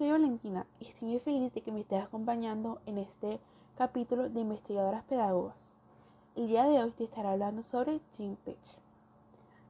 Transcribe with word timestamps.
soy 0.00 0.12
Valentina 0.12 0.66
y 0.78 0.86
estoy 0.86 1.08
muy 1.08 1.18
feliz 1.18 1.52
de 1.52 1.60
que 1.60 1.70
me 1.70 1.80
estés 1.80 2.02
acompañando 2.02 2.80
en 2.86 2.96
este 2.96 3.38
capítulo 3.76 4.30
de 4.30 4.40
Investigadoras 4.40 5.04
Pedagogas. 5.04 5.74
El 6.34 6.48
día 6.48 6.64
de 6.64 6.82
hoy 6.82 6.90
te 6.92 7.04
estaré 7.04 7.28
hablando 7.28 7.62
sobre 7.62 8.00
Jim 8.16 8.34
Page. 8.36 8.78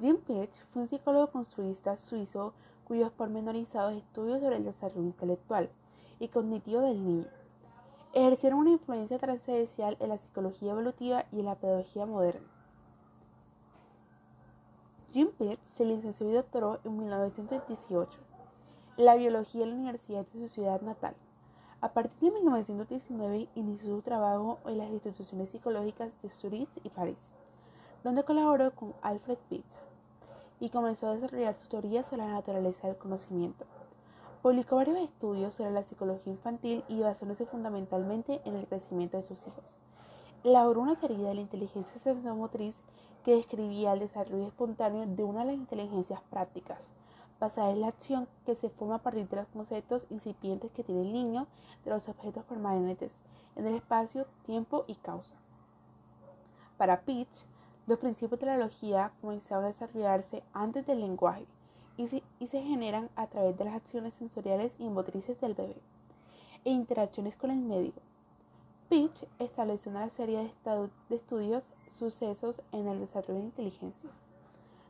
Jim 0.00 0.16
Page 0.16 0.48
fue 0.72 0.80
un 0.80 0.88
psicólogo 0.88 1.26
construista 1.26 1.98
suizo 1.98 2.54
cuyos 2.88 3.12
pormenorizados 3.12 3.92
estudios 3.92 4.40
sobre 4.40 4.56
el 4.56 4.64
desarrollo 4.64 5.02
intelectual 5.02 5.68
y 6.18 6.28
cognitivo 6.28 6.80
del 6.80 7.04
niño 7.04 7.26
ejercieron 8.14 8.60
una 8.60 8.70
influencia 8.70 9.18
trascendental 9.18 9.98
en 10.00 10.08
la 10.08 10.16
psicología 10.16 10.72
evolutiva 10.72 11.26
y 11.32 11.40
en 11.40 11.44
la 11.44 11.56
pedagogía 11.56 12.06
moderna. 12.06 12.48
Jim 15.12 15.28
Page 15.38 15.58
se 15.68 15.84
licenció 15.84 16.30
y 16.30 16.32
doctoró 16.32 16.80
en 16.82 16.96
1918 16.96 18.18
en 18.32 18.33
la 18.96 19.16
biología 19.16 19.64
en 19.64 19.70
la 19.70 19.76
Universidad 19.76 20.24
de 20.26 20.46
su 20.46 20.54
ciudad 20.54 20.80
natal. 20.80 21.16
A 21.80 21.88
partir 21.88 22.32
de 22.32 22.38
1919 22.38 23.48
inició 23.56 23.96
su 23.96 24.02
trabajo 24.02 24.60
en 24.66 24.78
las 24.78 24.88
instituciones 24.88 25.50
psicológicas 25.50 26.12
de 26.22 26.30
Zurich 26.30 26.68
y 26.84 26.90
París, 26.90 27.18
donde 28.04 28.22
colaboró 28.22 28.70
con 28.70 28.94
Alfred 29.02 29.38
Pitts 29.48 29.76
y 30.60 30.70
comenzó 30.70 31.08
a 31.08 31.14
desarrollar 31.14 31.56
su 31.56 31.66
teoría 31.68 32.04
sobre 32.04 32.22
la 32.22 32.34
naturaleza 32.34 32.86
del 32.86 32.96
conocimiento. 32.96 33.64
Publicó 34.42 34.76
varios 34.76 34.98
estudios 34.98 35.54
sobre 35.54 35.72
la 35.72 35.82
psicología 35.82 36.32
infantil 36.32 36.84
y 36.86 37.00
basándose 37.00 37.46
fundamentalmente 37.46 38.42
en 38.44 38.54
el 38.54 38.66
crecimiento 38.68 39.16
de 39.16 39.24
sus 39.24 39.44
hijos. 39.44 39.74
Elaboró 40.44 40.82
una 40.82 41.00
teoría 41.00 41.28
de 41.30 41.34
la 41.34 41.40
inteligencia 41.40 41.98
sensomotriz 41.98 42.78
que 43.24 43.34
describía 43.34 43.92
el 43.92 44.00
desarrollo 44.00 44.46
espontáneo 44.46 45.04
de 45.04 45.24
una 45.24 45.40
de 45.40 45.46
las 45.46 45.56
inteligencias 45.56 46.20
prácticas, 46.30 46.92
basada 47.44 47.70
en 47.70 47.82
la 47.82 47.88
acción 47.88 48.26
que 48.46 48.54
se 48.54 48.70
forma 48.70 48.96
a 48.96 49.02
partir 49.02 49.28
de 49.28 49.36
los 49.36 49.48
conceptos 49.48 50.06
incipientes 50.10 50.70
que 50.72 50.82
tiene 50.82 51.02
el 51.02 51.12
niño 51.12 51.46
de 51.84 51.90
los 51.90 52.08
objetos 52.08 52.44
permanentes 52.44 53.12
en 53.56 53.66
el 53.66 53.74
espacio, 53.74 54.26
tiempo 54.46 54.84
y 54.86 54.94
causa. 54.94 55.34
Para 56.78 57.02
Pitch, 57.02 57.46
los 57.86 57.98
principios 57.98 58.40
de 58.40 58.46
la 58.46 58.56
logía 58.56 59.12
comenzaron 59.20 59.64
a 59.64 59.68
desarrollarse 59.68 60.42
antes 60.54 60.86
del 60.86 61.00
lenguaje 61.00 61.46
y 61.98 62.06
se, 62.06 62.22
y 62.38 62.46
generan 62.46 63.10
a 63.14 63.26
través 63.26 63.56
de 63.58 63.64
las 63.64 63.74
acciones 63.74 64.14
sensoriales 64.14 64.74
y 64.78 64.88
motrices 64.88 65.38
del 65.40 65.54
bebé 65.54 65.76
e 66.64 66.70
interacciones 66.70 67.36
con 67.36 67.50
el 67.50 67.58
medio. 67.58 67.92
Pitch 68.88 69.26
estableció 69.38 69.90
una 69.90 70.08
serie 70.08 70.50
de, 70.64 70.90
de 71.10 71.16
estudios 71.16 71.62
sucesos 71.90 72.62
en 72.72 72.88
el 72.88 73.00
desarrollo 73.00 73.40
de 73.40 73.46
inteligencia. 73.46 74.10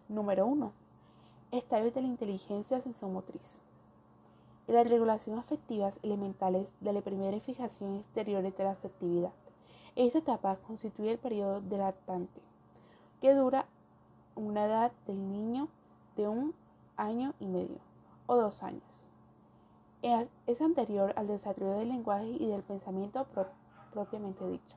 Número 0.09 0.47
1. 0.47 0.84
Estadios 1.55 1.95
de 1.95 2.03
la 2.03 2.09
inteligencia 2.09 2.81
sensomotriz. 2.81 3.61
En 4.67 4.75
las 4.75 4.91
regulaciones 4.91 5.45
afectivas 5.45 6.01
elementales 6.03 6.73
de 6.81 6.93
la 6.93 7.01
primera 7.01 7.39
fijación 7.39 7.95
exteriores 7.95 8.57
de 8.57 8.65
la 8.65 8.73
afectividad. 8.73 9.31
Esta 9.95 10.19
etapa 10.19 10.57
constituye 10.67 11.13
el 11.13 11.19
periodo 11.19 11.63
lactante, 11.71 12.41
que 13.21 13.35
dura 13.35 13.67
una 14.35 14.65
edad 14.65 14.91
del 15.07 15.31
niño 15.31 15.69
de 16.17 16.27
un 16.27 16.55
año 16.97 17.35
y 17.39 17.47
medio 17.47 17.79
o 18.27 18.35
dos 18.35 18.65
años. 18.65 18.83
Es 20.49 20.61
anterior 20.61 21.13
al 21.15 21.29
desarrollo 21.29 21.75
del 21.75 21.91
lenguaje 21.91 22.31
y 22.31 22.49
del 22.49 22.65
pensamiento 22.65 23.29
propiamente 23.93 24.45
dicho. 24.49 24.77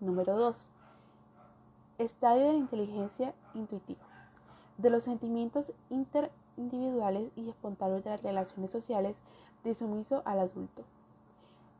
Número 0.00 0.36
2. 0.36 0.68
Estadio 1.98 2.46
de 2.46 2.52
la 2.52 2.58
inteligencia 2.58 3.32
intuitiva. 3.54 4.11
De 4.78 4.90
los 4.90 5.04
sentimientos 5.04 5.72
interindividuales 5.90 7.30
y 7.36 7.48
espontáneos 7.48 8.02
de 8.04 8.10
las 8.10 8.22
relaciones 8.22 8.70
sociales 8.70 9.16
de 9.64 9.74
sumiso 9.74 10.22
al 10.24 10.40
adulto. 10.40 10.82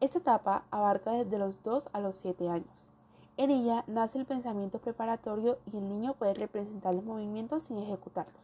Esta 0.00 0.18
etapa 0.18 0.64
abarca 0.70 1.12
desde 1.12 1.39
los 1.39 1.62
2 1.62 1.89
a 1.92 2.00
los 2.00 2.17
7 2.18 2.48
años. 2.48 2.86
En 3.36 3.50
ella 3.50 3.84
nace 3.86 4.18
el 4.18 4.27
pensamiento 4.27 4.78
preparatorio 4.78 5.58
y 5.72 5.78
el 5.78 5.89
niño 5.89 6.14
puede 6.14 6.34
representar 6.34 6.94
los 6.94 7.05
movimientos 7.05 7.62
sin 7.62 7.78
ejecutarlos. 7.78 8.42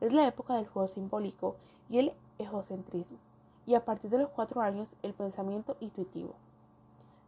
Es 0.00 0.12
la 0.12 0.26
época 0.26 0.54
del 0.54 0.66
juego 0.66 0.88
simbólico 0.88 1.56
y 1.88 1.98
el 1.98 2.12
egocentrismo, 2.38 3.18
y 3.66 3.74
a 3.74 3.84
partir 3.84 4.10
de 4.10 4.18
los 4.18 4.30
4 4.30 4.60
años 4.60 4.88
el 5.02 5.12
pensamiento 5.12 5.76
intuitivo. 5.80 6.34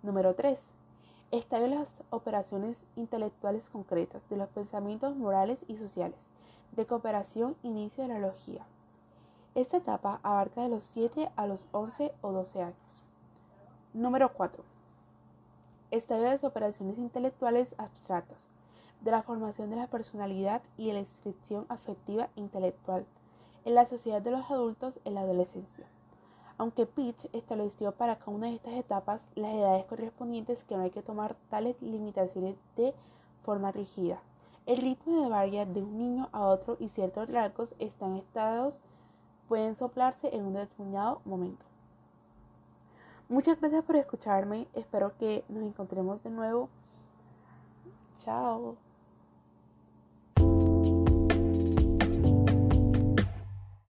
Número 0.03 0.35
3 0.35 0.63
estadio 1.33 1.69
las 1.69 1.95
operaciones 2.11 2.83
intelectuales 2.97 3.69
concretas 3.69 4.29
de 4.29 4.37
los 4.37 4.49
pensamientos 4.49 5.17
morales 5.17 5.61
y 5.69 5.77
sociales, 5.77 6.27
de 6.73 6.87
cooperación 6.87 7.57
inicio 7.63 8.03
de 8.03 8.09
la 8.09 8.19
logía. 8.19 8.67
Esta 9.55 9.77
etapa 9.77 10.19
abarca 10.25 10.63
de 10.63 10.69
los 10.69 10.85
7 10.85 11.31
a 11.37 11.47
los 11.47 11.67
11 11.71 12.13
o 12.21 12.33
12 12.33 12.63
años. 12.63 13.03
Número 13.95 14.33
4. 14.33 14.65
Estadio 15.93 16.23
de 16.23 16.31
las 16.31 16.45
operaciones 16.45 16.99
intelectuales 16.99 17.75
abstractas, 17.79 18.49
de 19.01 19.13
la 19.13 19.23
formación 19.23 19.71
de 19.71 19.77
la 19.77 19.87
personalidad 19.87 20.63
y 20.77 20.93
la 20.93 21.01
inscripción 21.01 21.65
afectiva 21.69 22.29
intelectual 22.35 23.07
en 23.65 23.75
la 23.75 23.87
sociedad 23.87 24.21
de 24.21 24.33
los 24.33 24.51
adultos 24.51 24.99
en 25.05 25.15
la 25.15 25.21
adolescencia 25.21 25.87
aunque 26.61 26.85
Pitch 26.85 27.27
estableció 27.33 27.93
para 27.93 28.19
cada 28.19 28.33
una 28.33 28.49
de 28.49 28.57
estas 28.57 28.75
etapas 28.75 29.27
las 29.35 29.51
edades 29.55 29.87
correspondientes 29.87 30.63
que 30.65 30.77
no 30.77 30.83
hay 30.83 30.91
que 30.91 31.01
tomar 31.01 31.35
tales 31.49 31.81
limitaciones 31.81 32.55
de 32.77 32.93
forma 33.47 33.73
rígida. 33.73 34.21
El 34.67 34.77
ritmo 34.77 35.23
de 35.23 35.31
varia 35.31 35.65
de 35.65 35.83
un 35.83 35.97
niño 35.97 36.29
a 36.33 36.43
otro 36.43 36.77
y 36.79 36.91
ciertos 36.91 37.31
rasgos 37.31 37.73
están 37.79 38.17
estados 38.17 38.79
pueden 39.49 39.75
soplarse 39.75 40.37
en 40.37 40.45
un 40.45 40.53
determinado 40.53 41.23
momento. 41.25 41.65
Muchas 43.31 43.59
gracias 43.59 43.83
por 43.83 43.97
escucharme, 43.97 44.69
espero 44.75 45.17
que 45.17 45.45
nos 45.49 45.63
encontremos 45.63 46.23
de 46.23 46.29
nuevo. 46.29 46.69
Chao. 48.19 48.77